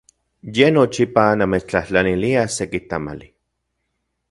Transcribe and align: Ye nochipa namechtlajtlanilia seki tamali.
Ye 0.55 0.67
nochipa 0.75 1.25
namechtlajtlanilia 1.35 2.43
seki 2.57 2.79
tamali. 2.89 3.29